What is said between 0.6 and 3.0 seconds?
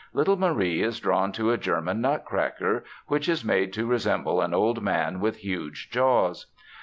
is drawn to a German Nutcracker,